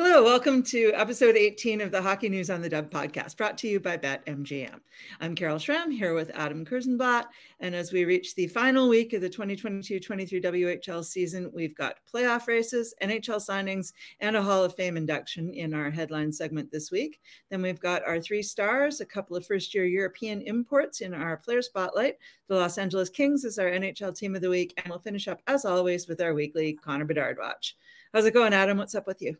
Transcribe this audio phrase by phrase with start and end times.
[0.00, 3.66] Hello, welcome to episode 18 of the Hockey News on the Dub podcast, brought to
[3.66, 4.78] you by BetMGM.
[5.20, 7.24] I'm Carol Schram here with Adam Kierszenblat.
[7.58, 11.96] And as we reach the final week of the 2022 23 WHL season, we've got
[12.14, 16.92] playoff races, NHL signings, and a Hall of Fame induction in our headline segment this
[16.92, 17.20] week.
[17.50, 21.36] Then we've got our three stars, a couple of first year European imports in our
[21.38, 22.18] player spotlight.
[22.46, 24.74] The Los Angeles Kings is our NHL team of the week.
[24.76, 27.76] And we'll finish up, as always, with our weekly Connor Bedard watch.
[28.14, 28.78] How's it going, Adam?
[28.78, 29.36] What's up with you?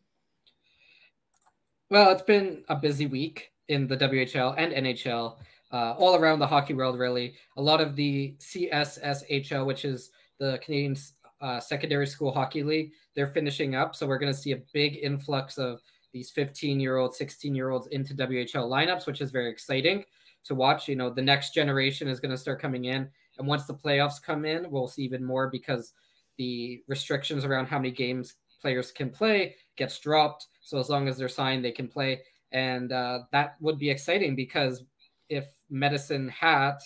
[1.91, 5.37] Well, it's been a busy week in the WHL and NHL,
[5.73, 7.33] uh, all around the hockey world, really.
[7.56, 10.96] A lot of the CSSHL, which is the Canadian
[11.40, 13.96] uh, Secondary School Hockey League, they're finishing up.
[13.96, 15.80] So we're going to see a big influx of
[16.12, 20.05] these 15 year olds, 16 year olds into WHL lineups, which is very exciting
[20.45, 20.88] to watch.
[20.88, 23.09] You know, the next generation is going to start coming in.
[23.38, 25.95] And once the playoffs come in, we'll see even more because
[26.37, 30.48] the restrictions around how many games players can play gets dropped.
[30.60, 32.21] So as long as they're signed, they can play,
[32.52, 34.84] and uh, that would be exciting because
[35.29, 36.82] if Medicine Hat,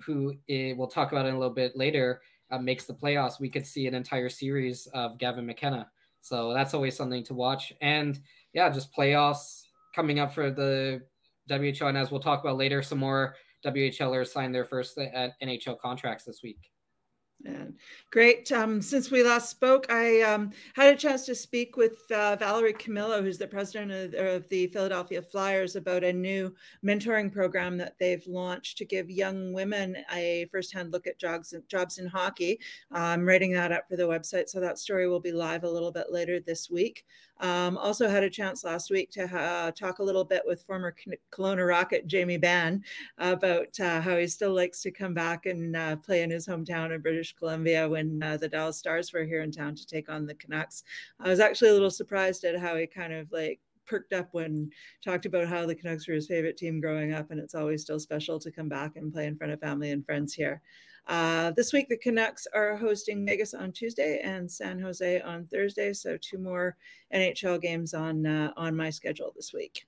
[0.00, 3.50] who eh, we'll talk about in a little bit later, uh, makes the playoffs, we
[3.50, 5.88] could see an entire series of Gavin McKenna.
[6.20, 7.72] So that's always something to watch.
[7.80, 8.18] And
[8.52, 9.62] yeah, just playoffs
[9.94, 11.02] coming up for the
[11.50, 11.88] WHL.
[11.88, 16.24] And as we'll talk about later, some more WHLers signed their first uh, NHL contracts
[16.24, 16.58] this week.
[17.44, 17.78] And
[18.10, 18.50] great.
[18.50, 22.72] Um, since we last spoke, I um, had a chance to speak with uh, Valerie
[22.72, 27.94] Camillo, who's the president of, of, the Philadelphia Flyers, about a new mentoring program that
[28.00, 32.58] they've launched to give young women a firsthand look at jobs, jobs in hockey.
[32.92, 35.70] Uh, I'm writing that up for the website, so that story will be live a
[35.70, 37.04] little bit later this week.
[37.38, 40.94] Um, also had a chance last week to uh, talk a little bit with former
[41.30, 42.82] Kelowna Rocket Jamie Benn
[43.18, 46.94] about uh, how he still likes to come back and uh, play in his hometown
[46.94, 50.26] of British Columbia when uh, the Dallas Stars were here in town to take on
[50.26, 50.84] the Canucks.
[51.18, 54.70] I was actually a little surprised at how he kind of like perked up when
[55.02, 58.00] talked about how the Canucks were his favorite team growing up, and it's always still
[58.00, 60.60] special to come back and play in front of family and friends here.
[61.06, 65.92] Uh, this week, the Canucks are hosting Vegas on Tuesday and San Jose on Thursday.
[65.92, 66.76] So two more
[67.14, 69.86] NHL games on uh, on my schedule this week.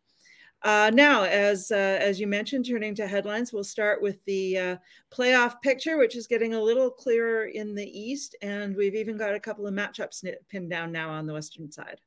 [0.63, 4.77] Uh, now, as uh, as you mentioned, turning to headlines, we'll start with the uh,
[5.13, 9.35] playoff picture, which is getting a little clearer in the East, and we've even got
[9.35, 12.01] a couple of matchups pinned down now on the Western side.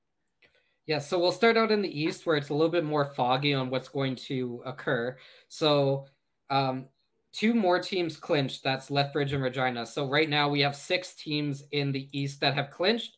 [0.86, 3.54] Yeah, so we'll start out in the East, where it's a little bit more foggy
[3.54, 5.18] on what's going to occur.
[5.48, 6.08] So
[6.50, 6.88] um,
[7.32, 8.64] two more teams clinched.
[8.64, 9.86] That's Lethbridge and Regina.
[9.86, 13.18] So right now we have six teams in the East that have clinched.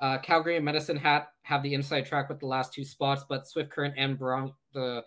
[0.00, 3.46] Uh, Calgary and Medicine Hat have the inside track with the last two spots, but
[3.46, 5.04] Swift Current and Bron- the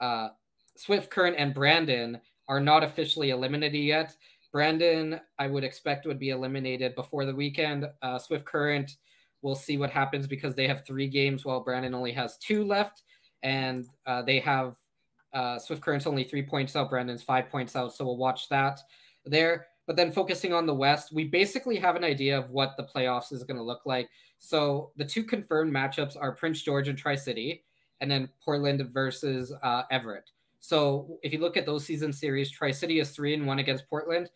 [0.00, 0.28] uh,
[0.76, 4.16] Swift Current and Brandon are not officially eliminated yet.
[4.52, 7.86] Brandon, I would expect would be eliminated before the weekend.
[8.02, 8.96] Uh, Swift Current,
[9.42, 13.02] we'll see what happens because they have three games while Brandon only has two left,
[13.42, 14.76] and uh, they have
[15.32, 16.90] uh, Swift Current's only three points out.
[16.90, 17.94] Brandon's five points out.
[17.94, 18.80] So we'll watch that
[19.24, 19.66] there.
[19.86, 23.32] But then focusing on the West, we basically have an idea of what the playoffs
[23.32, 24.08] is going to look like.
[24.38, 27.64] So the two confirmed matchups are Prince George and Tri City,
[28.00, 30.30] and then Portland versus uh, Everett.
[30.60, 33.88] So if you look at those season series, Tri City is three and one against
[33.88, 34.30] Portland,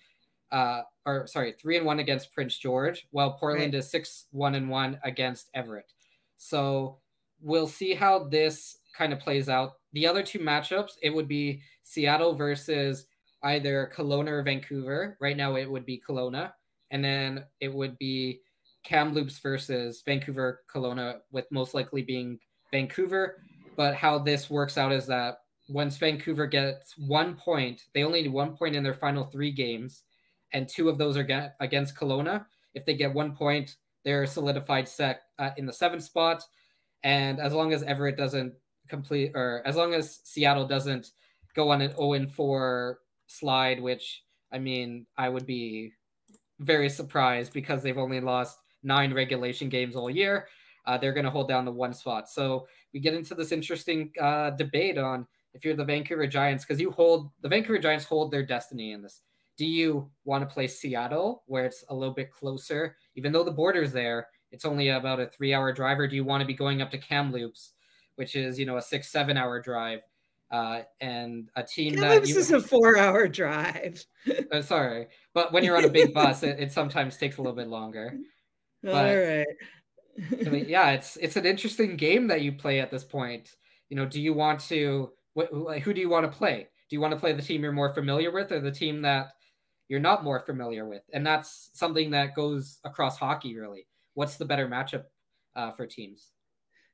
[0.51, 3.79] uh, or sorry, three and one against Prince George, while Portland right.
[3.79, 5.93] is six one and one against Everett.
[6.37, 6.99] So
[7.41, 9.75] we'll see how this kind of plays out.
[9.93, 13.07] The other two matchups, it would be Seattle versus
[13.45, 15.17] either Kelowna or Vancouver.
[15.21, 16.53] Right now, it would be Kelowna,
[16.91, 18.41] and then it would be
[18.85, 22.39] Kamloops versus Vancouver, Kelowna, with most likely being
[22.73, 23.43] Vancouver.
[23.77, 25.39] But how this works out is that
[25.69, 30.03] once Vancouver gets one point, they only need one point in their final three games,
[30.53, 32.45] and two of those are against Kelowna.
[32.75, 36.45] If they get one point, they're solidified set uh, in the seventh spot.
[37.03, 38.55] And as long as Everett doesn't
[38.89, 41.13] complete or as long as Seattle doesn't
[41.55, 44.23] go on an 0 4 slide, which
[44.53, 45.93] I mean, I would be
[46.61, 50.49] very surprised because they've only lost nine regulation games all year.
[50.87, 52.29] Uh, they're going to hold down the one spot.
[52.29, 56.81] So we get into this interesting uh, debate on if you're the Vancouver Giants, because
[56.81, 59.21] you hold the Vancouver Giants hold their destiny in this.
[59.57, 63.53] Do you want to play Seattle, where it's a little bit closer, even though the
[63.53, 64.29] border's there?
[64.51, 66.91] It's only about a three hour drive, or do you want to be going up
[66.91, 67.73] to Kamloops
[68.17, 70.01] which is you know a six seven hour drive
[70.51, 74.05] uh, and a team Kamloops that you, is a four-hour drive.
[74.53, 77.57] uh, sorry, but when you're on a big bus, it, it, sometimes takes a little
[77.57, 78.15] bit longer.
[78.83, 79.47] But, All right.
[80.47, 83.51] I mean, yeah, it's it's an interesting game that you play at this point.
[83.89, 85.49] You know, do you want to what,
[85.81, 86.69] who do you want to play?
[86.89, 89.33] Do you want to play the team you're more familiar with, or the team that
[89.89, 91.03] you're not more familiar with?
[91.13, 93.87] And that's something that goes across hockey, really.
[94.15, 95.05] What's the better matchup
[95.57, 96.34] uh, for teams?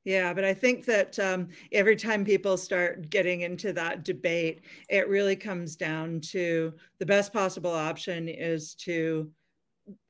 [0.04, 5.08] Yeah, but I think that um, every time people start getting into that debate, it
[5.08, 9.30] really comes down to the best possible option is to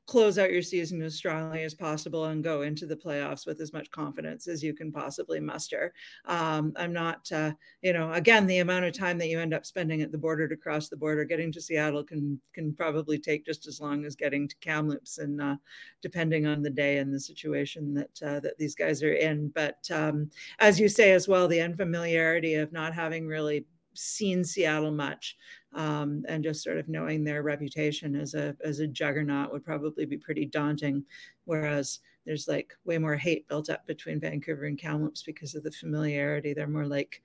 [0.07, 3.73] close out your season as strongly as possible and go into the playoffs with as
[3.73, 5.93] much confidence as you can possibly muster.
[6.25, 7.53] Um, I'm not, uh,
[7.83, 10.49] you know, again, the amount of time that you end up spending at the border
[10.49, 14.17] to cross the border, getting to Seattle can can probably take just as long as
[14.17, 15.57] getting to Kamloops, and uh,
[16.03, 19.49] depending on the day and the situation that uh, that these guys are in.
[19.55, 23.65] But um, as you say as well, the unfamiliarity of not having really
[23.95, 25.37] seen Seattle much
[25.75, 30.05] um, and just sort of knowing their reputation as a as a juggernaut would probably
[30.05, 31.05] be pretty daunting.
[31.45, 35.71] Whereas there's like way more hate built up between Vancouver and Kamloops because of the
[35.71, 36.53] familiarity.
[36.53, 37.23] They're more like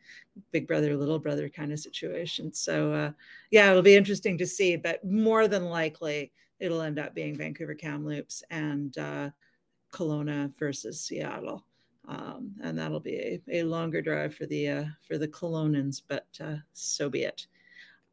[0.52, 2.54] big brother, little brother kind of situation.
[2.54, 3.12] So uh,
[3.52, 7.76] yeah, it'll be interesting to see, but more than likely it'll end up being Vancouver
[7.76, 9.30] Kamloops and uh,
[9.92, 11.66] Kelowna versus Seattle.
[12.08, 16.28] Um, and that'll be a, a longer drive for the uh, for the Kelownians, but
[16.40, 17.48] uh, so be it.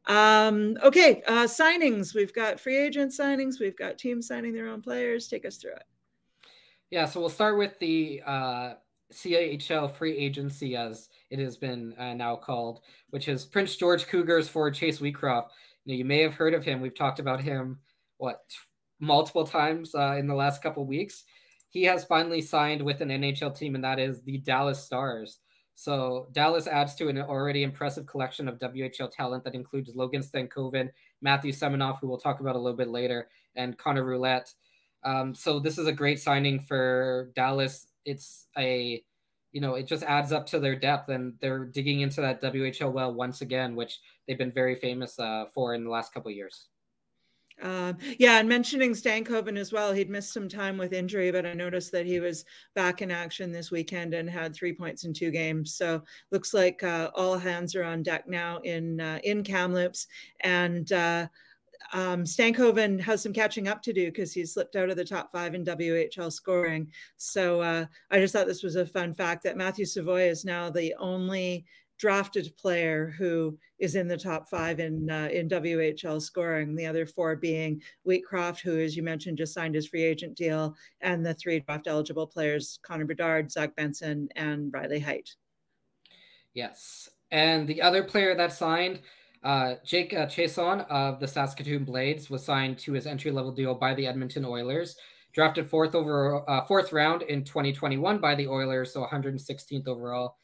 [0.05, 2.13] Um, okay, uh, signings.
[2.13, 3.59] We've got free agent signings.
[3.59, 5.27] We've got teams signing their own players.
[5.27, 5.83] Take us through it.
[6.91, 8.73] Yeah, so we'll start with the uh,
[9.13, 14.49] CHL free agency, as it has been uh, now called, which is Prince George Cougars
[14.49, 15.49] for Chase Wheatcroft.
[15.85, 16.81] You, know, you may have heard of him.
[16.81, 17.79] We've talked about him
[18.17, 18.41] what
[18.99, 21.23] multiple times uh, in the last couple weeks.
[21.69, 25.39] He has finally signed with an NHL team, and that is the Dallas Stars.
[25.75, 30.89] So Dallas adds to an already impressive collection of WHL talent that includes Logan Stankoven,
[31.21, 34.53] Matthew Seminoff, who we'll talk about a little bit later, and Connor Roulette.
[35.03, 37.87] Um, so this is a great signing for Dallas.
[38.05, 39.03] It's a,
[39.51, 42.91] you know, it just adds up to their depth, and they're digging into that WHL
[42.91, 46.67] well once again, which they've been very famous uh, for in the last couple years.
[47.61, 51.53] Uh, yeah, and mentioning Stankoven as well, he'd missed some time with injury, but I
[51.53, 52.45] noticed that he was
[52.75, 55.73] back in action this weekend and had three points in two games.
[55.75, 60.07] So looks like uh, all hands are on deck now in uh, in Kamloops,
[60.41, 61.27] and uh,
[61.91, 65.31] um, Stankoven has some catching up to do because he slipped out of the top
[65.31, 66.87] five in WHL scoring.
[67.17, 70.69] So uh, I just thought this was a fun fact that Matthew Savoie is now
[70.69, 71.65] the only
[71.97, 76.75] drafted player who is in the top five in uh, in WHL scoring.
[76.75, 80.75] The other four being Wheatcroft, who, as you mentioned, just signed his free agent deal,
[81.01, 85.35] and the three draft eligible players: Connor Bedard, Zach Benson, and Riley Heidt.
[86.53, 89.01] Yes, and the other player that signed.
[89.43, 93.75] Uh, Jake uh, Chiasson of the Saskatoon Blades was signed to his entry level deal
[93.75, 94.95] by the Edmonton Oilers.
[95.33, 100.37] Drafted fourth over uh, fourth round in 2021 by the Oilers, so 116th overall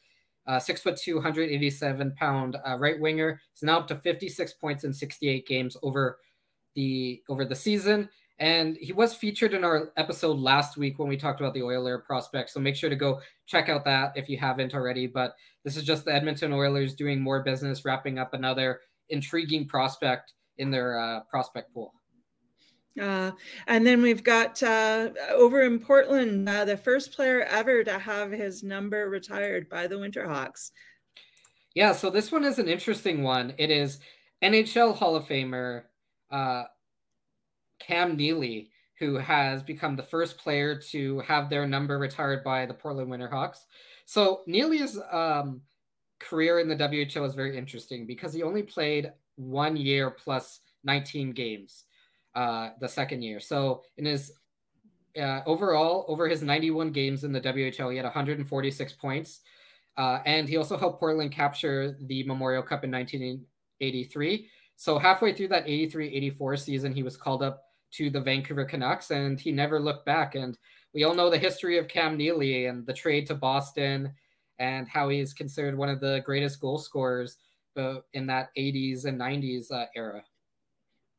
[0.46, 3.40] uh, six foot two, 187 pound uh, right winger.
[3.52, 6.18] He's now up to 56 points in 68 games over
[6.74, 8.08] the over the season.
[8.38, 11.98] And he was featured in our episode last week when we talked about the Oiler
[11.98, 12.48] prospect.
[12.48, 15.06] So make sure to go check out that if you haven't already.
[15.06, 20.32] But this is just the Edmonton Oilers doing more business, wrapping up another intriguing prospect
[20.56, 21.92] in their uh, prospect pool.
[22.98, 23.30] Uh,
[23.66, 28.32] and then we've got uh, over in Portland, uh, the first player ever to have
[28.32, 30.70] his number retired by the Winterhawks.
[31.74, 33.54] Yeah, so this one is an interesting one.
[33.58, 34.00] It is
[34.42, 35.84] NHL Hall of Famer
[36.30, 36.64] uh,
[37.78, 42.74] Cam Neely, who has become the first player to have their number retired by the
[42.74, 43.64] Portland Winterhawks.
[44.04, 45.60] So Neely's um,
[46.18, 51.32] career in the WHL is very interesting because he only played one year plus 19
[51.32, 51.84] games
[52.34, 53.40] uh, the second year.
[53.40, 54.32] So in his
[55.20, 59.40] uh, overall, over his 91 games in the WHL, he had 146 points.
[59.96, 64.48] Uh, and he also helped Portland capture the Memorial Cup in 1983.
[64.76, 69.38] So halfway through that 83-84 season, he was called up to the Vancouver Canucks, and
[69.38, 70.36] he never looked back.
[70.36, 70.56] And
[70.94, 74.12] we all know the history of Cam Neely and the trade to Boston,
[74.58, 77.36] and how he is considered one of the greatest goal scorers
[77.76, 80.22] uh, in that 80s and 90s uh, era.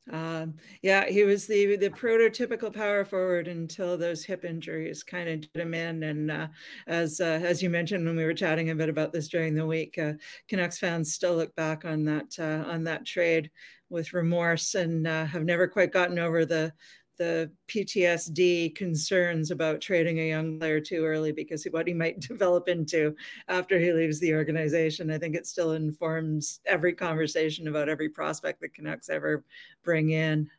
[0.10, 5.42] Um, yeah, he was the the prototypical power forward until those hip injuries kind of
[5.42, 6.04] did him in.
[6.04, 6.48] And uh,
[6.88, 9.66] as uh, as you mentioned when we were chatting a bit about this during the
[9.66, 10.14] week, uh,
[10.48, 13.52] Canucks fans still look back on that uh, on that trade
[13.90, 16.74] with remorse and uh, have never quite gotten over the
[17.22, 22.68] the PTSD concerns about trading a young player too early because what he might develop
[22.68, 23.16] into
[23.48, 25.12] after he leaves the organization.
[25.12, 29.44] I think it still informs every conversation about every prospect that Canucks ever
[29.84, 30.50] bring in.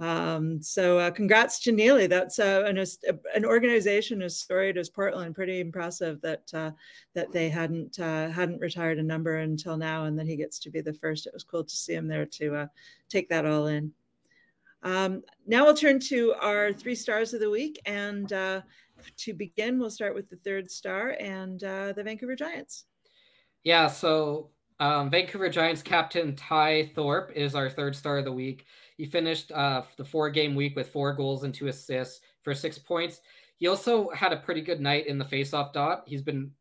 [0.00, 2.06] Um, so uh, congrats to Neely.
[2.06, 2.82] That's uh, an,
[3.34, 5.34] an organization as storied as Portland.
[5.34, 6.70] Pretty impressive that uh,
[7.14, 10.70] that they hadn't uh, hadn't retired a number until now, and that he gets to
[10.70, 11.26] be the first.
[11.26, 12.66] It was cool to see him there to uh,
[13.10, 13.92] take that all in.
[14.82, 18.60] Um, now we'll turn to our three stars of the week, and uh,
[19.16, 22.84] to begin, we'll start with the third star and the Vancouver Giants.
[23.64, 28.66] Yeah, so um, Vancouver Giants captain Ty Thorpe is our third star of the week.
[28.96, 32.78] He finished uh, the four game week with four goals and two assists for six
[32.78, 33.20] points.
[33.56, 36.04] He also had a pretty good night in the faceoff dot.
[36.06, 36.52] He's been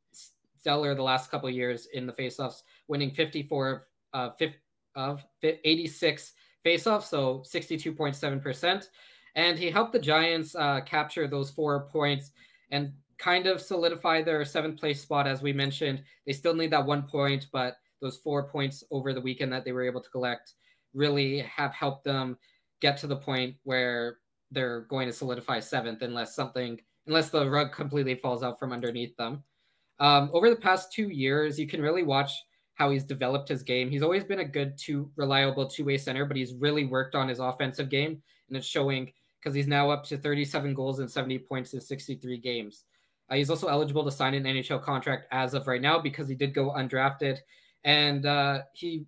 [0.59, 3.83] stellar the last couple years in the faceoffs, winning 54
[4.13, 4.45] of, uh,
[4.95, 6.33] of 86
[6.65, 8.87] faceoffs, so 62.7%.
[9.35, 12.31] And he helped the Giants uh, capture those four points
[12.71, 15.27] and kind of solidify their seventh place spot.
[15.27, 19.21] As we mentioned, they still need that one point, but those four points over the
[19.21, 20.53] weekend that they were able to collect
[20.93, 22.37] really have helped them
[22.79, 24.17] get to the point where
[24.51, 29.15] they're going to solidify seventh unless something unless the rug completely falls out from underneath
[29.15, 29.41] them.
[29.99, 32.31] Um, over the past two years, you can really watch
[32.77, 33.89] how he's developed his game.
[33.89, 37.39] He's always been a good two reliable two-way center, but he's really worked on his
[37.39, 41.73] offensive game, and it's showing because he's now up to 37 goals and 70 points
[41.73, 42.83] in 63 games.
[43.29, 46.35] Uh, he's also eligible to sign an NHL contract as of right now because he
[46.35, 47.39] did go undrafted,
[47.83, 49.05] and uh, he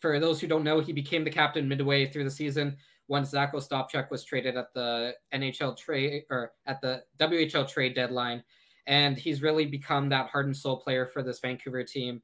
[0.00, 2.76] for those who don't know, he became the captain midway through the season
[3.08, 8.42] once Zach Ostapchuk was traded at the NHL trade or at the WHL trade deadline.
[8.86, 12.22] And he's really become that heart and soul player for this Vancouver team.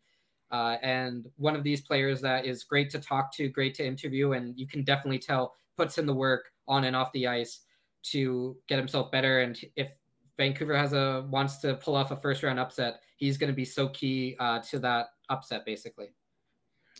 [0.50, 4.32] Uh, and one of these players that is great to talk to, great to interview,
[4.32, 7.60] and you can definitely tell puts in the work on and off the ice
[8.02, 9.40] to get himself better.
[9.40, 9.92] And if
[10.36, 13.64] Vancouver has a wants to pull off a first round upset, he's going to be
[13.64, 16.08] so key uh, to that upset, basically.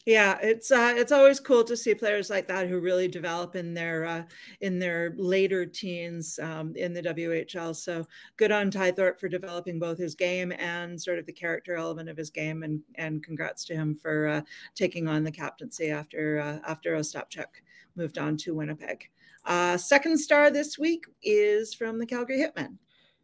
[0.06, 3.74] Yeah, it's uh, it's always cool to see players like that who really develop in
[3.74, 4.22] their uh,
[4.62, 7.76] in their later teens um, in the WHL.
[7.76, 8.06] So
[8.38, 12.08] good on Ty Thorpe for developing both his game and sort of the character element
[12.08, 14.40] of his game, and and congrats to him for uh,
[14.74, 17.60] taking on the captaincy after uh, after Ostapchuk
[17.94, 19.10] moved on to Winnipeg.
[19.44, 22.78] Uh, second star this week is from the Calgary Hitmen.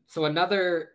[0.08, 0.90] So another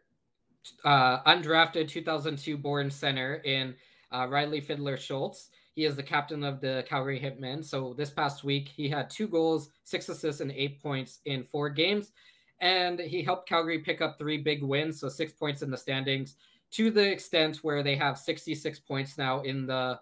[0.86, 3.74] uh, undrafted 2002 born center in
[4.12, 5.50] Riley Fiddler Schultz.
[5.74, 7.64] He is the captain of the Calgary Hitmen.
[7.64, 11.70] So this past week, he had two goals, six assists, and eight points in four
[11.70, 12.12] games.
[12.60, 16.36] And he helped Calgary pick up three big wins, so six points in the standings,
[16.72, 20.00] to the extent where they have 66 points now in the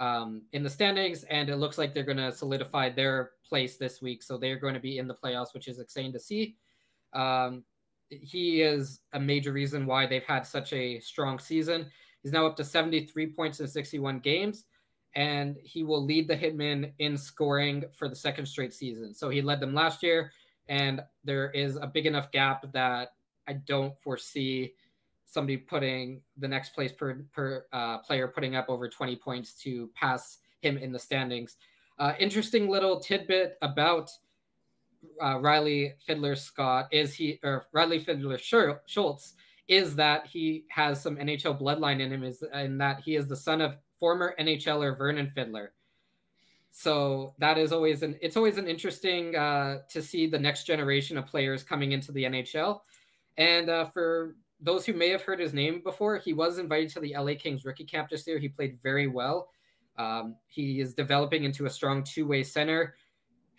[0.00, 4.02] um, in the standings, and it looks like they're going to solidify their place this
[4.02, 4.24] week.
[4.24, 6.56] So they're going to be in the playoffs, which is exciting to see.
[7.12, 7.62] Um,
[8.08, 11.86] he is a major reason why they've had such a strong season.
[12.22, 14.64] He's now up to 73 points in 61 games
[15.14, 19.14] and he will lead the Hitmen in scoring for the second straight season.
[19.14, 20.32] So he led them last year,
[20.68, 23.12] and there is a big enough gap that
[23.46, 24.74] I don't foresee
[25.26, 29.90] somebody putting the next place per, per uh, player putting up over 20 points to
[29.94, 31.56] pass him in the standings.
[31.98, 34.10] Uh, interesting little tidbit about
[35.22, 39.34] uh, Riley Fiddler Scott is he or Riley Fiddler Schultz
[39.68, 43.36] is that he has some NHL bloodline in him is in that he is the
[43.36, 45.74] son of former NHLer Vernon Fiddler.
[46.72, 51.16] So that is always an it's always an interesting uh, to see the next generation
[51.16, 52.80] of players coming into the NHL.
[53.36, 57.00] And uh, for those who may have heard his name before, he was invited to
[57.00, 58.40] the LA Kings rookie camp this year.
[58.40, 59.50] He played very well.
[59.96, 62.96] Um, he is developing into a strong two-way center,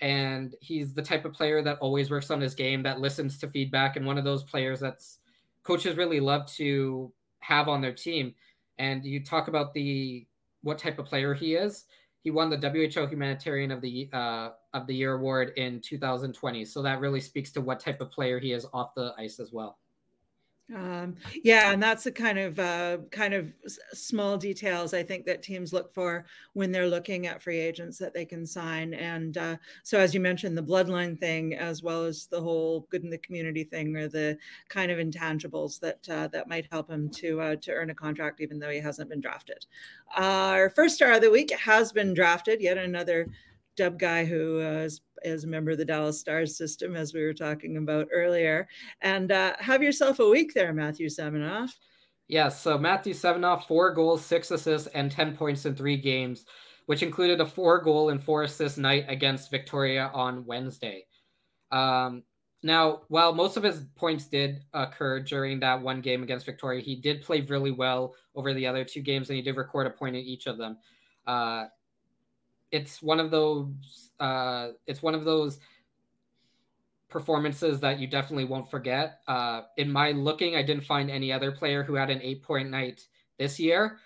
[0.01, 3.47] and he's the type of player that always works on his game, that listens to
[3.47, 5.19] feedback, and one of those players that's
[5.63, 8.33] coaches really love to have on their team.
[8.77, 10.25] And you talk about the
[10.63, 11.85] what type of player he is.
[12.21, 16.65] He won the WHO Humanitarian of the uh, of the Year award in 2020.
[16.65, 19.51] So that really speaks to what type of player he is off the ice as
[19.51, 19.77] well.
[20.75, 23.53] Um, yeah, and that's the kind of uh, kind of
[23.93, 28.13] small details I think that teams look for when they're looking at free agents that
[28.13, 28.93] they can sign.
[28.93, 33.03] And uh, so, as you mentioned, the bloodline thing, as well as the whole good
[33.03, 34.37] in the community thing, are the
[34.69, 38.41] kind of intangibles that uh, that might help him to uh, to earn a contract,
[38.41, 39.65] even though he hasn't been drafted.
[40.15, 42.61] our first star of the week has been drafted.
[42.61, 43.27] Yet another
[43.75, 47.23] dub guy who uh, is, is, a member of the Dallas Stars system, as we
[47.23, 48.67] were talking about earlier.
[49.01, 51.71] And uh, have yourself a week there, Matthew Seminoff.
[52.27, 56.45] Yes, so Matthew Seminoff, four goals, six assists, and 10 points in three games,
[56.85, 61.05] which included a four goal and four assist night against Victoria on Wednesday.
[61.71, 62.23] Um,
[62.65, 66.95] now, while most of his points did occur during that one game against Victoria, he
[66.95, 70.15] did play really well over the other two games, and he did record a point
[70.15, 70.77] in each of them.
[71.27, 71.65] Uh,
[72.73, 73.67] it's one of those.
[74.19, 75.59] Uh, it's one of those
[77.07, 79.19] performances that you definitely won't forget.
[79.27, 82.71] Uh, in my looking, I didn't find any other player who had an eight point
[82.71, 83.05] night
[83.37, 83.99] this year.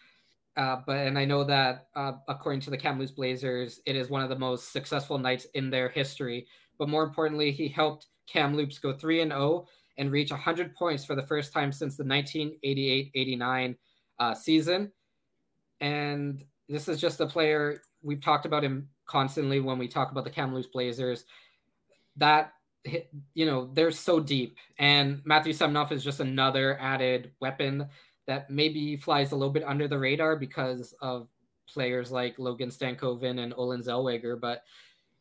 [0.58, 4.22] Uh, but and I know that uh, according to the Kamloops Blazers, it is one
[4.22, 6.46] of the most successful nights in their history.
[6.78, 11.06] But more importantly, he helped Kamloops go three and zero oh and reach 100 points
[11.06, 13.76] for the first time since the 1988-89
[14.20, 14.92] uh, season.
[15.80, 20.24] And this is just a player we've talked about him constantly when we talk about
[20.24, 21.26] the Kamloops Blazers.
[22.18, 22.54] That
[23.34, 27.88] you know they're so deep, and Matthew Seminoff is just another added weapon
[28.28, 31.28] that maybe flies a little bit under the radar because of
[31.68, 34.40] players like Logan Stankoven and Olin Zellweger.
[34.40, 34.64] But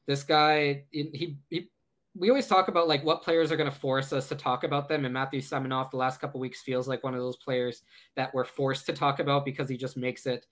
[0.06, 1.70] this guy, he, he
[2.14, 4.88] we always talk about like what players are going to force us to talk about
[4.88, 7.82] them, and Matthew Seminoff the last couple weeks feels like one of those players
[8.16, 10.46] that we're forced to talk about because he just makes it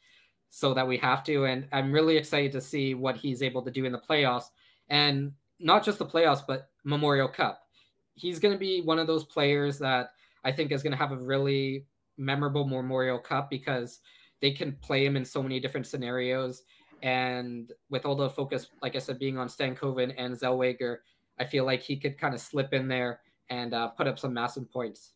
[0.54, 1.46] so that we have to.
[1.46, 4.50] And I'm really excited to see what he's able to do in the playoffs,
[4.88, 7.66] and not just the playoffs, but Memorial Cup.
[8.14, 10.10] He's going to be one of those players that
[10.44, 13.98] I think is going to have a really memorable Memorial Cup because
[14.40, 16.62] they can play him in so many different scenarios.
[17.02, 20.98] And with all the focus, like I said, being on Stankoven and Zellweger,
[21.40, 23.18] I feel like he could kind of slip in there
[23.50, 25.14] and uh, put up some massive points.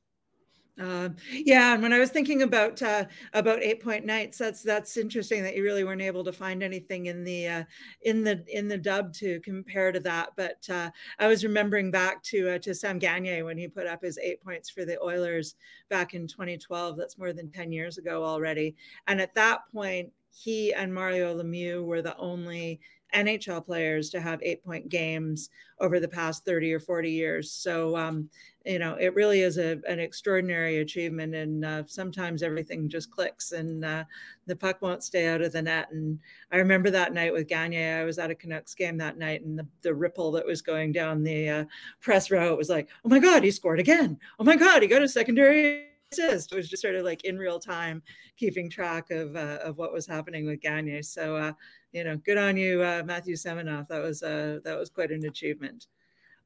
[0.81, 4.97] Uh, yeah, and when I was thinking about uh, about eight point nights, that's that's
[4.97, 7.65] interesting that you really weren't able to find anything in the uh,
[8.03, 10.31] in the in the dub to compare to that.
[10.37, 14.03] But uh, I was remembering back to uh, to Sam Gagner when he put up
[14.03, 15.57] his eight points for the Oilers
[15.89, 16.97] back in 2012.
[16.97, 18.77] That's more than 10 years ago already.
[19.09, 22.81] And at that point, he and Mario Lemieux were the only
[23.15, 25.51] NHL players to have eight point games
[25.81, 27.51] over the past 30 or 40 years.
[27.53, 28.29] So, um,
[28.67, 31.35] you know, it really is a, an extraordinary achievement.
[31.35, 34.05] And uh, sometimes everything just clicks and uh,
[34.47, 35.91] the puck won't stay out of the net.
[35.91, 36.19] And
[36.53, 39.59] I remember that night with Gagne, I was at a Canucks game that night and
[39.59, 41.65] the, the ripple that was going down the uh,
[42.01, 44.19] press row, it was like, oh my God, he scored again.
[44.39, 46.53] Oh my God, he got a secondary assist.
[46.53, 48.03] It was just sort of like in real time
[48.37, 51.03] keeping track of, uh, of what was happening with Gagne.
[51.03, 51.53] So, uh,
[51.93, 53.89] you know, good on you, uh, Matthew Seminoff.
[53.89, 55.87] That was uh, that was quite an achievement.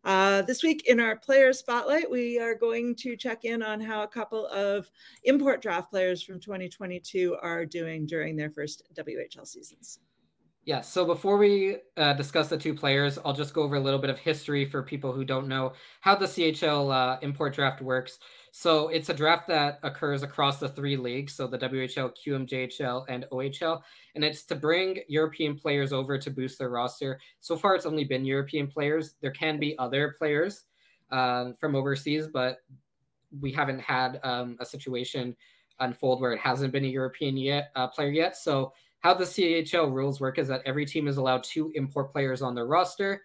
[0.04, 4.02] Uh, this week in our player spotlight, we are going to check in on how
[4.02, 4.90] a couple of
[5.24, 10.00] import draft players from 2022 are doing during their first WHL seasons.
[10.64, 13.98] Yeah, so before we uh, discuss the two players, I'll just go over a little
[13.98, 18.20] bit of history for people who don't know how the CHL uh, import draft works.
[18.52, 23.26] So it's a draft that occurs across the three leagues, so the WHL, QMJHL, and
[23.32, 23.82] OHL,
[24.14, 27.18] and it's to bring European players over to boost their roster.
[27.40, 29.14] So far, it's only been European players.
[29.20, 30.66] There can be other players
[31.10, 32.58] uh, from overseas, but
[33.40, 35.34] we haven't had um, a situation
[35.80, 38.36] unfold where it hasn't been a European yet uh, player yet.
[38.36, 42.40] So how the CHL rules work is that every team is allowed two import players
[42.40, 43.22] on their roster.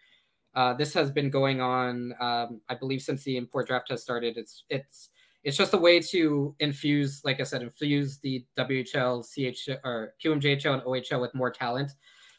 [0.55, 4.37] Uh, this has been going on, um, I believe, since the import draft has started.
[4.37, 5.09] It's it's
[5.43, 10.73] it's just a way to infuse, like I said, infuse the WHL, CH or QMJHL
[10.73, 11.91] and OHL with more talent.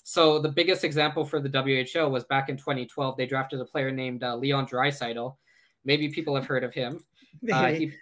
[0.03, 3.16] So the biggest example for the WHL was back in 2012.
[3.16, 5.37] They drafted a player named uh, Leon Draisaitl.
[5.85, 7.01] Maybe people have heard of him.
[7.53, 7.92] Uh, he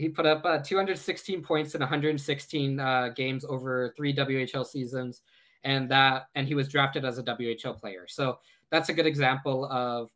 [0.00, 5.20] he put up uh, 216 points in 116 uh, games over three WHL seasons,
[5.64, 8.06] and that and he was drafted as a WHL player.
[8.08, 8.38] So
[8.70, 10.10] that's a good example of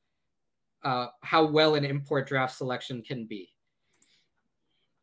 [0.82, 3.50] uh, how well an import draft selection can be.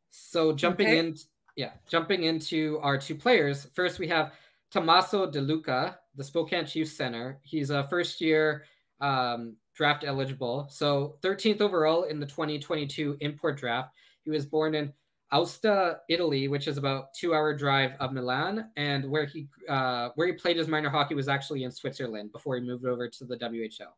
[0.09, 0.99] So jumping okay.
[0.99, 1.15] in,
[1.55, 3.67] yeah, jumping into our two players.
[3.73, 4.33] First, we have
[4.71, 7.39] Tommaso De Luca, the Spokane Chiefs center.
[7.43, 8.65] He's a first year
[8.99, 10.67] um, draft eligible.
[10.69, 13.93] So 13th overall in the 2022 import draft.
[14.23, 14.93] He was born in
[15.33, 20.27] Aosta, Italy, which is about two hour drive of Milan, and where he uh, where
[20.27, 23.37] he played his minor hockey was actually in Switzerland before he moved over to the
[23.37, 23.93] WHL.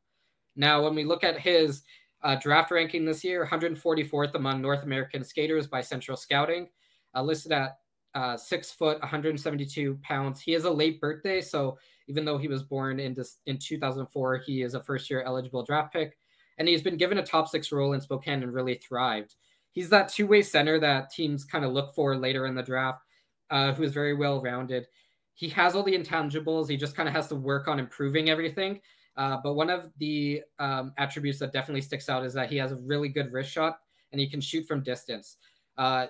[0.55, 1.81] Now, when we look at his
[2.21, 6.69] uh, draft ranking this year, 144th among North American skaters by Central Scouting,
[7.15, 7.77] uh, listed at
[8.13, 10.39] uh, six foot, 172 pounds.
[10.39, 14.38] He is a late birthday, so even though he was born in this, in 2004,
[14.38, 16.17] he is a first year eligible draft pick,
[16.59, 19.36] and he's been given a top six role in Spokane and really thrived.
[19.73, 23.01] He's that two way center that teams kind of look for later in the draft,
[23.49, 24.86] uh, who is very well rounded.
[25.33, 26.69] He has all the intangibles.
[26.69, 28.79] He just kind of has to work on improving everything.
[29.17, 32.71] Uh, but one of the um, attributes that definitely sticks out is that he has
[32.71, 33.77] a really good wrist shot
[34.12, 35.38] and he can shoot from distance.
[35.77, 36.07] Uh,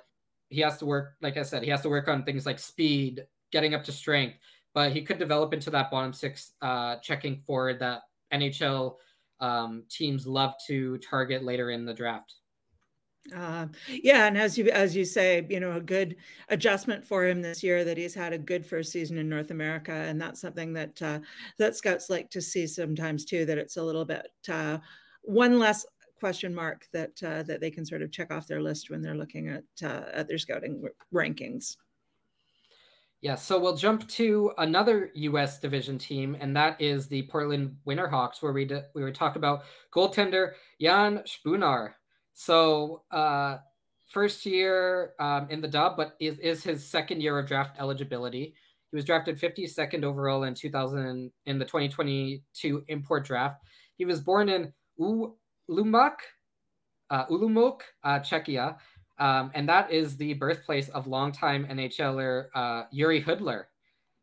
[0.49, 3.25] he has to work, like I said, he has to work on things like speed,
[3.51, 4.37] getting up to strength,
[4.73, 8.01] but he could develop into that bottom six uh, checking forward that
[8.33, 8.95] NHL
[9.39, 12.35] um, teams love to target later in the draft.
[13.33, 16.17] Uh, yeah, and as you as you say, you know, a good
[16.49, 19.93] adjustment for him this year that he's had a good first season in North America,
[19.93, 21.19] and that's something that uh,
[21.57, 23.45] that scouts like to see sometimes too.
[23.45, 24.79] That it's a little bit uh,
[25.21, 25.85] one less
[26.19, 29.15] question mark that uh, that they can sort of check off their list when they're
[29.15, 30.83] looking at uh, at their scouting
[31.13, 31.77] rankings.
[33.21, 35.57] Yeah, so we'll jump to another U.S.
[35.57, 40.55] division team, and that is the Portland Winterhawks, where we we were talking about goaltender
[40.81, 41.93] Jan Spunar.
[42.33, 43.57] So uh,
[44.07, 48.53] first year um, in the dub, but is, is his second year of draft eligibility.
[48.91, 53.61] He was drafted 52nd overall in 2000 in the 2022 import draft.
[53.97, 56.15] He was born in Ulumak,
[57.09, 58.77] uh, Ulumok, uh, Czechia,
[59.19, 63.65] um, and that is the birthplace of longtime NHLer uh, Jiri Hudler.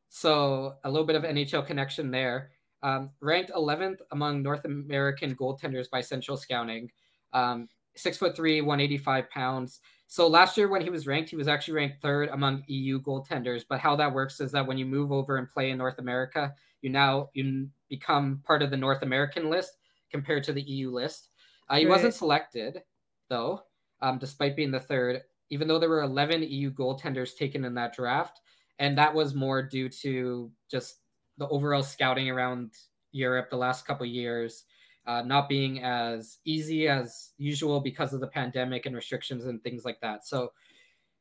[0.08, 2.50] So a little bit of NHL connection there.
[2.82, 6.90] Um, ranked 11th among North American goaltenders by Central Scouting.
[7.32, 9.80] Um, six foot three, 185 pounds.
[10.06, 13.62] So last year when he was ranked, he was actually ranked third among EU goaltenders.
[13.68, 16.52] But how that works is that when you move over and play in North America,
[16.82, 19.76] you now you become part of the North American list
[20.10, 21.28] compared to the EU list.
[21.68, 21.90] Uh, he right.
[21.90, 22.82] wasn't selected
[23.28, 23.62] though,
[24.02, 27.94] um, despite being the third, even though there were 11 EU goaltenders taken in that
[27.94, 28.40] draft,
[28.80, 30.96] and that was more due to just
[31.38, 32.72] the overall scouting around
[33.12, 34.64] Europe the last couple years
[35.06, 39.84] uh, not being as easy as usual because of the pandemic and restrictions and things
[39.84, 40.26] like that.
[40.26, 40.52] So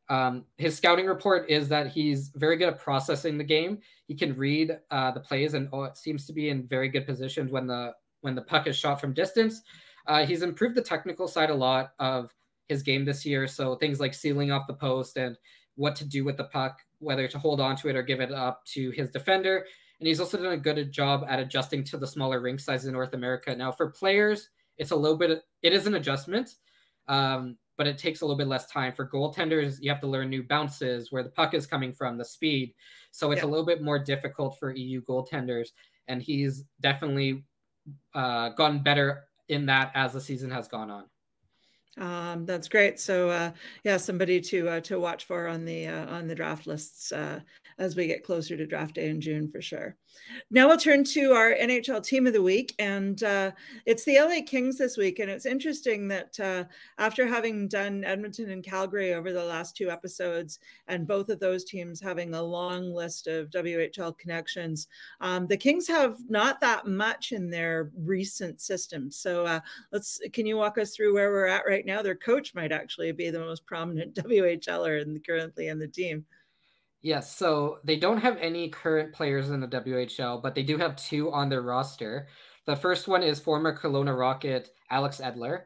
[0.09, 3.79] um, his scouting report is that he's very good at processing the game.
[4.07, 7.51] He can read uh, the plays and oh, seems to be in very good positions
[7.51, 9.61] when the when the puck is shot from distance.
[10.07, 12.33] Uh, he's improved the technical side a lot of
[12.67, 13.47] his game this year.
[13.47, 15.37] So things like sealing off the post and
[15.75, 18.31] what to do with the puck, whether to hold on to it or give it
[18.31, 19.65] up to his defender
[19.99, 22.93] and he's also done a good job at adjusting to the smaller rink size in
[22.93, 23.55] North America.
[23.55, 26.55] Now, for players, it's a little bit, it is an adjustment,
[27.07, 28.93] um, but it takes a little bit less time.
[28.93, 32.25] For goaltenders, you have to learn new bounces, where the puck is coming from, the
[32.25, 32.73] speed.
[33.11, 33.47] So it's yeah.
[33.47, 35.69] a little bit more difficult for EU goaltenders.
[36.07, 37.43] And he's definitely
[38.13, 41.05] uh, gotten better in that as the season has gone on.
[41.97, 42.99] Um, that's great.
[42.99, 43.51] So uh,
[43.83, 47.41] yeah, somebody to uh, to watch for on the uh, on the draft lists uh,
[47.79, 49.95] as we get closer to draft day in June for sure.
[50.51, 53.51] Now we'll turn to our NHL team of the week, and uh,
[53.85, 55.19] it's the LA Kings this week.
[55.19, 56.65] And it's interesting that uh,
[56.97, 61.63] after having done Edmonton and Calgary over the last two episodes, and both of those
[61.63, 64.87] teams having a long list of WHL connections,
[65.21, 69.09] um, the Kings have not that much in their recent system.
[69.09, 69.61] So uh,
[69.93, 72.01] let's can you walk us through where we're at right now?
[72.01, 76.25] Their coach might actually be the most prominent WHLer in the, currently in the team.
[77.01, 80.97] Yes, so they don't have any current players in the WHL, but they do have
[80.97, 82.27] two on their roster.
[82.65, 85.61] The first one is former Kelowna Rocket Alex Edler,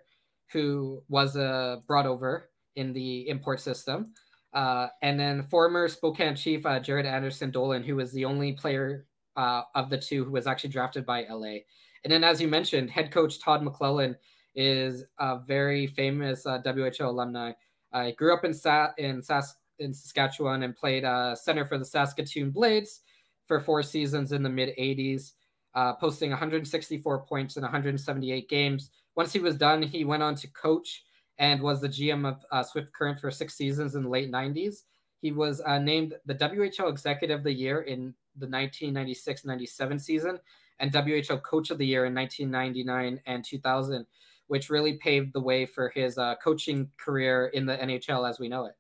[0.52, 4.14] who was uh, brought over in the import system.
[4.54, 9.08] Uh, and then former Spokane Chief uh, Jaret Anderson Dolan, who was the only player
[9.36, 11.58] uh, of the two who was actually drafted by LA.
[12.04, 14.16] And then, as you mentioned, head coach Todd McLellan
[14.54, 17.54] is a very famous uh, WHL alumni.
[17.92, 21.86] I grew up in Sa- in Sask in Saskatchewan and played uh, center for the
[21.86, 23.02] Saskatoon Blades
[23.46, 25.34] for four seasons in the mid 80s,
[25.76, 28.90] uh, posting 164 points in 178 games.
[29.16, 31.04] Once he was done, he went on to coach
[31.38, 34.84] and was the GM of uh, Swift Current for six seasons in the late 90s.
[35.22, 40.40] He was uh, named the WHL Executive of the Year in the 1996 97 season
[40.80, 44.06] and WHL Coach of the Year in 1999 and 2000,
[44.48, 48.50] which really paved the way for his uh, coaching career in the NHL as we
[48.50, 48.76] know it.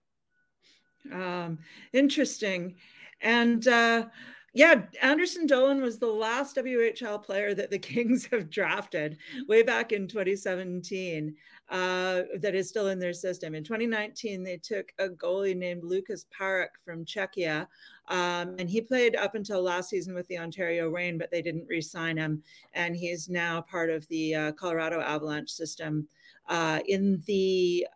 [1.11, 1.59] Um,
[1.91, 2.75] interesting.
[3.21, 4.07] And uh,
[4.55, 9.91] yeah, Anderson Dolan was the last WHL player that the Kings have drafted way back
[9.91, 11.35] in 2017
[11.69, 13.55] uh, that is still in their system.
[13.55, 17.67] In 2019, they took a goalie named Lucas Parik from Czechia,
[18.09, 21.65] um, and he played up until last season with the Ontario Reign, but they didn't
[21.67, 22.43] re sign him.
[22.73, 26.07] And he's now part of the uh, Colorado Avalanche system.
[26.49, 27.87] Uh, in the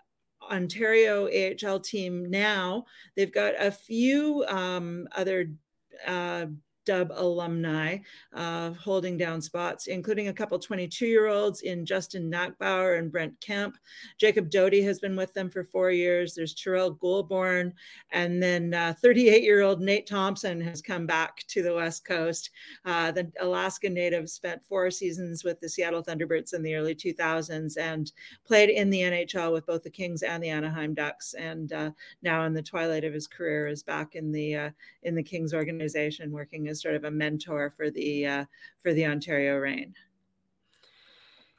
[0.52, 2.86] Ontario AHL team now.
[3.16, 5.52] They've got a few um, other
[6.06, 6.48] uh,
[6.88, 7.98] Dub alumni
[8.34, 13.40] uh, holding down spots, including a couple 22 year olds in Justin Nachbauer and Brent
[13.42, 13.78] Kemp.
[14.18, 16.34] Jacob Doty has been with them for four years.
[16.34, 17.74] There's Tyrell Goulbourne.
[18.12, 18.72] And then
[19.02, 22.52] 38 uh, year old Nate Thompson has come back to the West Coast.
[22.86, 27.78] Uh, the Alaska native spent four seasons with the Seattle Thunderbirds in the early 2000s
[27.78, 28.14] and
[28.46, 31.34] played in the NHL with both the Kings and the Anaheim Ducks.
[31.34, 34.70] And uh, now, in the twilight of his career, is back in the uh,
[35.04, 38.46] in the Kings organization working as sort of a mentor for the uh,
[38.82, 39.94] for the Ontario Reign.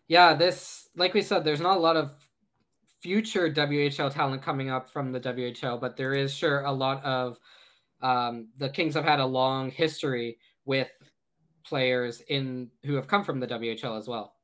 [0.09, 2.15] Yeah, this, like we said, there's not a lot of
[3.01, 7.39] future WHL talent coming up from the WHL, but there is sure a lot of
[8.01, 10.91] um, the Kings have had a long history with
[11.65, 14.35] players in who have come from the WHL as well.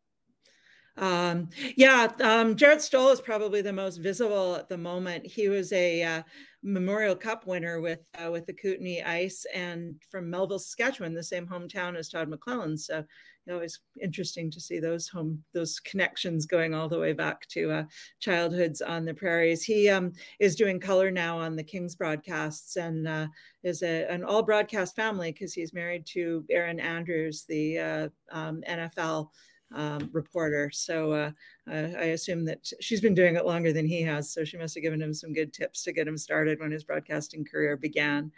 [0.97, 5.27] Um, yeah, um, Jarret Stoll is probably the most visible at the moment.
[5.27, 6.23] He was a uh,
[6.63, 11.47] Memorial Cup winner with uh, with the Kootenay Ice, and from Melville, Saskatchewan, the same
[11.47, 12.79] hometown as Todd McLellan.
[12.79, 13.05] So,
[13.45, 17.47] you know, it's interesting to see those home those connections going all the way back
[17.49, 17.85] to uh,
[18.21, 19.65] childhoods on the prairies.
[19.65, 23.27] He um, is doing color now on the Kings broadcasts, and uh,
[23.65, 28.63] is a, an all broadcast family because he's married to Erin Andrews, the uh, um,
[28.69, 29.31] NFL
[29.73, 30.71] um, reporter.
[30.73, 31.31] So uh,
[31.69, 34.31] I assume that she's been doing it longer than he has.
[34.33, 36.85] So she must have given him some good tips to get him started when his
[36.85, 38.31] broadcasting career began.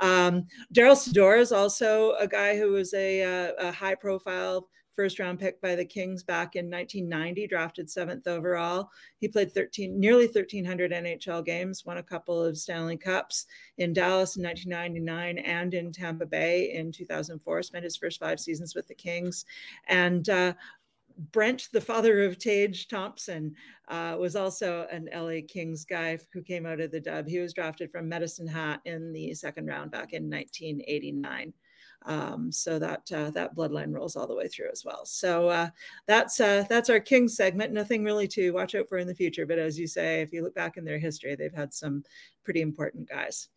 [0.00, 5.18] Um, Darryl Sydor is also a guy who was a, uh, a high profile first
[5.18, 8.90] round pick by the Kings back in 1990, drafted seventh overall.
[9.18, 13.46] He played 13, nearly 1,300 NHL games, won a couple of Stanley Cups
[13.78, 17.62] in Dallas in 1999 and in Tampa Bay in 2004.
[17.62, 19.44] Spent his first five seasons with the Kings,
[19.86, 20.54] and uh,
[21.32, 23.54] Brent, the father of Tage Thompson,
[23.88, 27.26] uh, was also an LA Kings guy who came out of the dub.
[27.26, 31.52] He was drafted from Medicine Hat in the second round back in 1989.
[32.04, 35.04] Um, so that uh, that bloodline rolls all the way through as well.
[35.04, 35.68] So uh,
[36.06, 37.72] that's uh, that's our King segment.
[37.72, 40.42] Nothing really to watch out for in the future, but as you say, if you
[40.42, 42.04] look back in their history, they've had some
[42.44, 43.48] pretty important guys.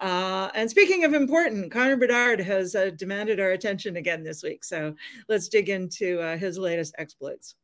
[0.00, 4.64] Uh, and speaking of important, Connor Bedard has uh, demanded our attention again this week.
[4.64, 4.94] So
[5.28, 7.56] let's dig into uh, his latest exploits.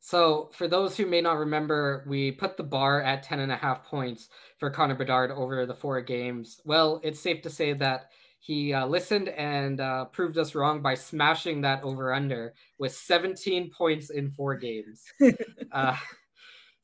[0.00, 3.56] So, for those who may not remember, we put the bar at 10 and a
[3.56, 6.60] half points for Connor Bedard over the four games.
[6.64, 10.94] Well, it's safe to say that he uh, listened and uh, proved us wrong by
[10.94, 15.02] smashing that over under with 17 points in four games.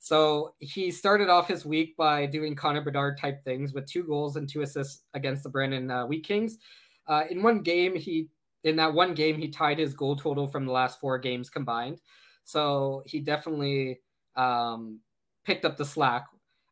[0.02, 4.34] so he started off his week by doing Connor Bedard type things with two goals
[4.34, 6.58] and two assists against the Brandon uh, Wheat Kings.
[7.06, 8.28] Uh, in one game, he
[8.64, 12.00] in that one game he tied his goal total from the last four games combined.
[12.42, 14.00] So he definitely
[14.34, 14.98] um,
[15.44, 16.24] picked up the slack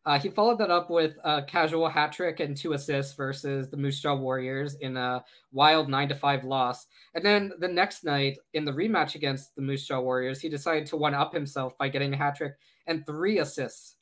[0.07, 3.77] uh, he followed that up with a casual hat trick and two assists versus the
[3.77, 6.87] Moose Jaw Warriors in a wild nine to five loss.
[7.15, 10.87] And then the next night in the rematch against the Moose Jaw Warriors, he decided
[10.87, 12.55] to one up himself by getting a hat trick
[12.87, 13.97] and three assists.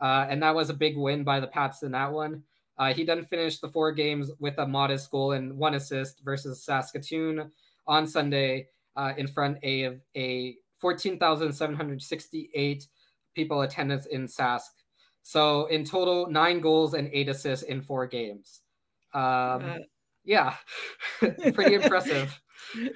[0.00, 2.42] Uh, and that was a big win by the Pats in that one.
[2.76, 6.64] Uh, he then finished the four games with a modest goal and one assist versus
[6.64, 7.52] Saskatoon
[7.86, 12.88] on Sunday uh, in front of a 14,768
[13.34, 14.70] people attendance in Sask.
[15.24, 18.60] So in total, nine goals and eight assists in four games.
[19.14, 19.78] Um, uh,
[20.22, 20.54] yeah,
[21.18, 22.40] pretty impressive.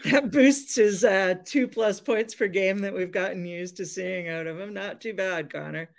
[0.04, 4.26] That boosts his uh, two plus points per game that we've gotten used to seeing
[4.28, 4.72] out of him.
[4.72, 5.90] Not too bad, Connor.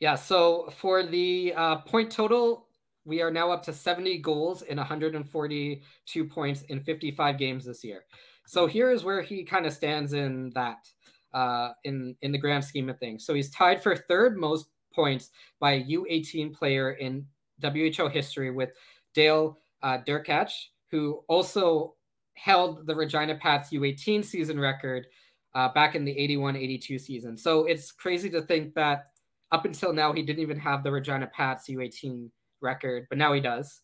[0.00, 0.16] Yeah.
[0.16, 2.66] So for the uh, point total,
[3.04, 8.04] we are now up to 70 goals and 142 points in 55 games this year.
[8.46, 10.88] So here is where he kind of stands in that
[11.32, 13.24] uh, in in the grand scheme of things.
[13.24, 15.30] So he's tied for third most points
[15.60, 17.26] by a U18 player in
[17.62, 18.70] WHL history with
[19.14, 20.52] Dale uh, Derkach,
[20.90, 21.94] who also
[22.34, 25.06] held the Regina Pats U18 season record
[25.54, 27.36] uh, back in the 81 82 season.
[27.36, 29.06] So it's crazy to think that
[29.52, 32.28] up until now, he didn't even have the Regina Pats U18
[32.60, 33.80] record, but now he does.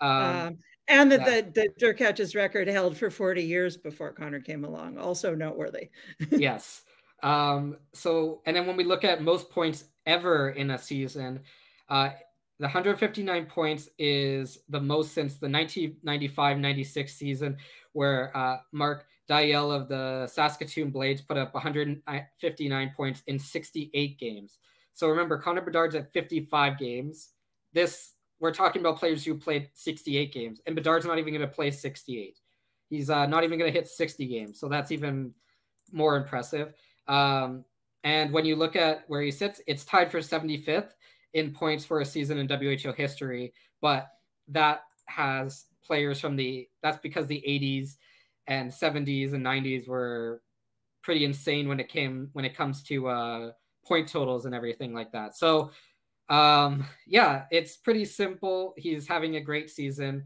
[0.00, 1.40] Um, um, and that yeah.
[1.42, 5.90] the, the Derkach's record held for 40 years before Connor came along, also noteworthy.
[6.30, 6.82] yes.
[7.22, 11.40] Um, so, and then when we look at most points ever in a season,
[11.88, 12.10] uh,
[12.58, 17.56] the 159 points is the most since the 1995 96 season,
[17.92, 24.58] where uh, Mark Daicel of the Saskatoon Blades put up 159 points in 68 games.
[24.92, 27.30] So remember, Connor Bedard's at 55 games.
[27.72, 31.54] This we're talking about players who played 68 games, and Bedard's not even going to
[31.54, 32.38] play 68.
[32.90, 35.32] He's uh, not even going to hit 60 games, so that's even
[35.92, 36.74] more impressive.
[37.08, 37.64] Um,
[38.04, 40.90] and when you look at where he sits, it's tied for 75th
[41.34, 43.52] in points for a season in WHL history.
[43.80, 44.08] But
[44.48, 47.96] that has players from the, that's because the 80s
[48.48, 50.42] and 70s and 90s were
[51.02, 53.52] pretty insane when it came, when it comes to uh,
[53.84, 55.36] point totals and everything like that.
[55.36, 55.70] So,
[56.28, 58.74] um, yeah, it's pretty simple.
[58.76, 60.24] He's having a great season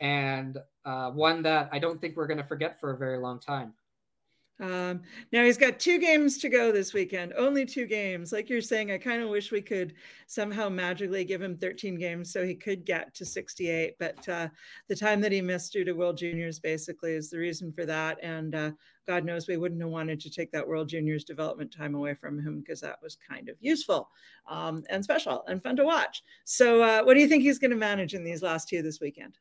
[0.00, 3.40] and uh, one that I don't think we're going to forget for a very long
[3.40, 3.72] time.
[4.60, 8.32] Um, now he's got two games to go this weekend, only two games.
[8.32, 9.94] Like you're saying, I kind of wish we could
[10.28, 13.96] somehow magically give him 13 games so he could get to 68.
[13.98, 14.48] But uh,
[14.88, 18.18] the time that he missed due to World Juniors basically is the reason for that.
[18.22, 18.70] And uh,
[19.08, 22.40] God knows we wouldn't have wanted to take that World Juniors development time away from
[22.40, 24.08] him because that was kind of useful
[24.48, 26.22] um, and special and fun to watch.
[26.44, 29.00] So, uh, what do you think he's going to manage in these last two this
[29.00, 29.36] weekend?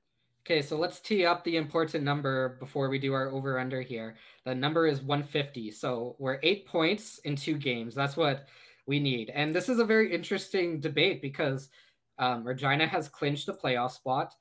[0.46, 4.18] Okay, so let's tee up the important number before we do our over under here.
[4.44, 5.72] The number is 150.
[5.72, 7.96] So we're eight points in two games.
[7.96, 8.48] That's what
[8.86, 9.30] we need.
[9.30, 11.70] And this is a very interesting debate because
[12.20, 14.36] um, Regina has clinched a playoff spot.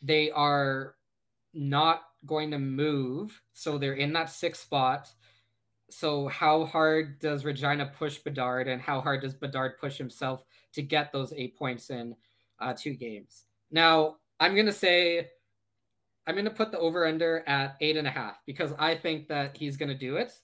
[0.00, 0.94] They are
[1.52, 3.40] not going to move.
[3.54, 5.08] So they're in that sixth spot.
[5.90, 10.44] So how hard does Regina push Bedard and how hard does Bedard push himself
[10.74, 12.14] to get those eight points in
[12.60, 13.46] uh, two games?
[13.72, 15.30] Now, I'm gonna say
[16.26, 19.56] I'm gonna put the over under at eight and a half because I think that
[19.56, 20.34] he's gonna do it.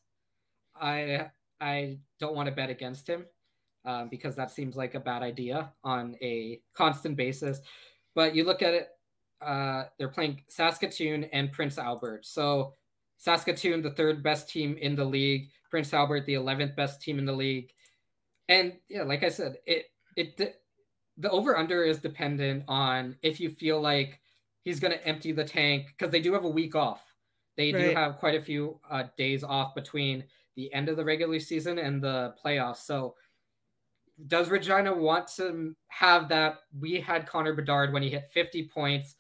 [0.75, 1.27] I
[1.61, 3.27] I don't want to bet against him
[3.85, 7.61] um, because that seems like a bad idea on a constant basis.
[8.15, 8.89] But you look at it,
[9.43, 12.25] uh, they're playing Saskatoon and Prince Albert.
[12.25, 12.73] So
[13.19, 17.27] Saskatoon, the third best team in the league, Prince Albert, the eleventh best team in
[17.27, 17.71] the league,
[18.49, 20.60] and yeah, like I said, it it
[21.21, 24.21] the over under is dependent on if you feel like
[24.63, 27.03] he's going to empty the tank because they do have a week off.
[27.57, 27.91] They right.
[27.91, 30.25] do have quite a few uh, days off between
[30.57, 32.79] the end of the regular season and the playoffs.
[32.79, 33.15] So,
[34.27, 36.61] does Regina want to have that?
[36.79, 39.15] We had Connor Bedard when he hit 50 points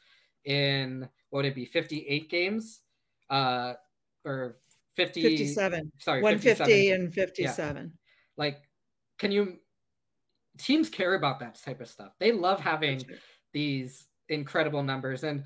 [0.45, 2.81] in what would it be 58 games,
[3.29, 3.75] uh,
[4.25, 4.57] or
[4.97, 5.93] 50, 57.
[5.99, 7.01] Sorry, 150 57.
[7.01, 7.83] and 57.
[7.83, 7.91] Yeah.
[8.37, 8.63] Like,
[9.19, 9.59] can you
[10.63, 12.13] teams care about that type of stuff.
[12.19, 13.05] They love having
[13.53, 15.25] these incredible numbers.
[15.25, 15.45] And,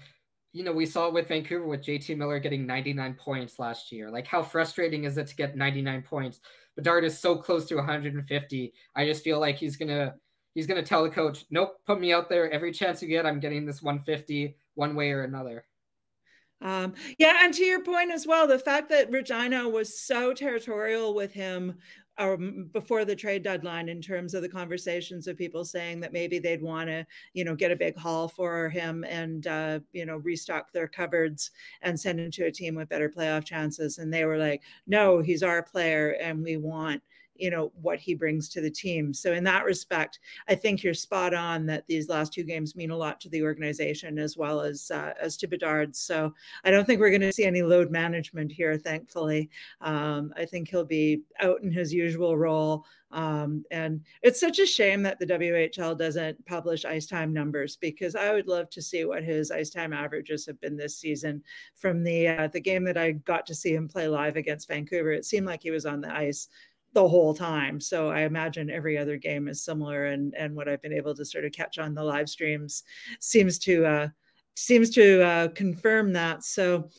[0.52, 4.10] you know, we saw it with Vancouver with JT Miller getting 99 points last year.
[4.10, 6.40] Like, how frustrating is it to get 99 points?
[6.76, 8.72] Bedard is so close to 150.
[8.96, 10.14] I just feel like he's going to.
[10.54, 12.48] He's going to tell the coach, nope, put me out there.
[12.48, 15.64] Every chance you get, I'm getting this 150 one way or another.
[16.60, 21.14] Um, yeah, and to your point as well, the fact that Regina was so territorial
[21.14, 21.74] with him
[22.18, 26.38] or before the trade deadline in terms of the conversations of people saying that maybe
[26.38, 30.16] they'd want to you know get a big haul for him and uh, you know
[30.18, 31.50] restock their cupboards
[31.82, 33.98] and send him to a team with better playoff chances.
[33.98, 37.02] And they were like no he's our player and we want
[37.36, 39.12] you know what he brings to the team.
[39.12, 40.18] So in that respect
[40.48, 43.42] i think you're spot on that these last two games mean a lot to the
[43.42, 45.94] organization as well as uh, as to bedard.
[45.94, 46.32] So
[46.64, 49.50] i don't think we're going to see any load management here thankfully.
[49.80, 52.84] Um, i think he'll be out in his usual role.
[53.10, 58.16] Um, and it's such a shame that the whl doesn't publish ice time numbers because
[58.16, 61.42] i would love to see what his ice time averages have been this season.
[61.76, 65.12] From the uh, the game that i got to see him play live against vancouver
[65.12, 66.48] it seemed like he was on the ice
[66.94, 67.80] the whole time.
[67.80, 71.24] So I imagine every other game is similar, and and what I've been able to
[71.24, 72.84] sort of catch on the live streams
[73.20, 74.08] seems to uh,
[74.54, 76.44] seems to uh, confirm that.
[76.44, 76.90] So.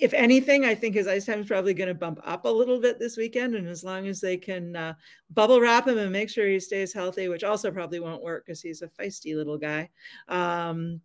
[0.00, 2.80] If anything, I think his ice time is probably going to bump up a little
[2.80, 3.54] bit this weekend.
[3.54, 4.94] And as long as they can uh,
[5.30, 8.60] bubble wrap him and make sure he stays healthy, which also probably won't work because
[8.60, 9.88] he's a feisty little guy,
[10.26, 11.00] um,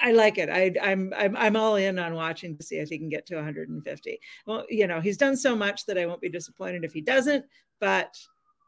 [0.00, 0.48] I like it.
[0.48, 3.36] I, I'm I'm I'm all in on watching to see if he can get to
[3.36, 4.20] 150.
[4.46, 7.44] Well, you know, he's done so much that I won't be disappointed if he doesn't,
[7.80, 8.16] but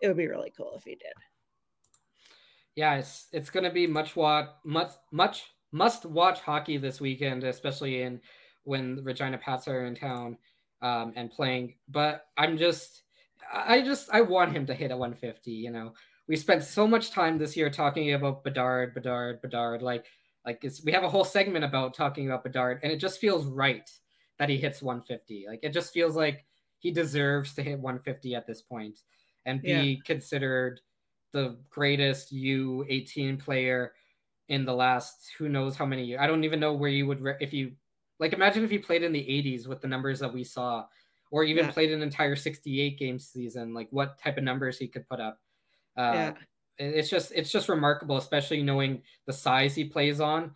[0.03, 1.13] it would be really cool if he did.
[2.75, 7.45] Yeah, it's it's going to be much watch much much must watch hockey this weekend,
[7.45, 8.21] especially in
[8.65, 10.37] when Regina Pats are in town
[10.83, 11.75] um, and playing.
[11.89, 13.03] But I'm just
[13.53, 15.51] I just I want him to hit a 150.
[15.51, 15.95] You know,
[16.29, 20.05] we spent so much time this year talking about Bedard, Bedard, Bedard, like
[20.49, 23.91] like we have a whole segment about talking about Bedard, and it just feels right
[24.39, 25.45] that he hits 150.
[25.47, 26.47] Like it just feels like
[26.79, 29.01] he deserves to hit 150 at this point
[29.45, 29.97] and be yeah.
[30.07, 30.81] considered
[31.33, 33.93] the greatest U18 player
[34.49, 36.21] in the last who knows how many years.
[36.23, 37.73] I don't even know where you would re- if you
[38.19, 40.87] like imagine if he played in the 80s with the numbers that we saw
[41.31, 41.73] or even yeah.
[41.73, 45.41] played an entire 68 game season like what type of numbers he could put up.
[45.95, 46.33] Uh, yeah
[46.79, 50.53] it's just it's just remarkable, especially knowing the size he plays on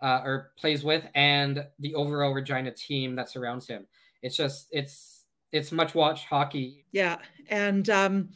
[0.00, 3.86] uh, or plays with, and the overall Regina team that surrounds him.
[4.22, 6.84] It's just it's it's much watch hockey.
[6.92, 8.30] Yeah, and um,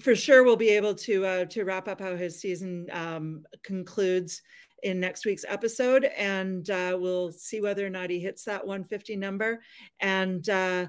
[0.00, 4.42] for sure we'll be able to uh, to wrap up how his season um, concludes
[4.82, 9.16] in next week's episode, and uh, we'll see whether or not he hits that 150
[9.16, 9.60] number.
[10.00, 10.86] And uh,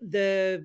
[0.00, 0.64] the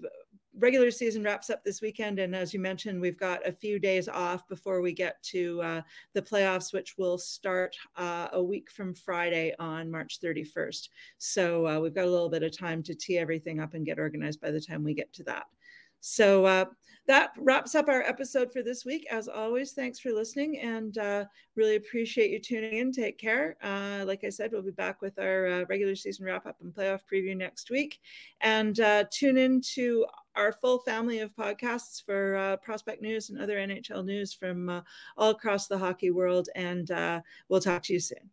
[0.58, 4.08] regular season wraps up this weekend, and as you mentioned, we've got a few days
[4.08, 5.82] off before we get to uh,
[6.14, 10.90] the playoffs, which will start uh, a week from Friday on March 31st.
[11.18, 14.00] So uh, we've got a little bit of time to tee everything up and get
[14.00, 15.46] organized by the time we get to that.
[16.02, 16.66] So uh,
[17.10, 19.08] that wraps up our episode for this week.
[19.10, 22.92] As always, thanks for listening and uh, really appreciate you tuning in.
[22.92, 23.58] Take care.
[23.64, 26.72] Uh, like I said, we'll be back with our uh, regular season wrap up and
[26.72, 28.00] playoff preview next week.
[28.42, 30.06] And uh, tune in to
[30.36, 34.84] our full family of podcasts for uh, prospect news and other NHL news from
[35.18, 36.48] all across the hockey world.
[36.54, 36.92] And
[37.50, 38.30] we'll talk to you soon.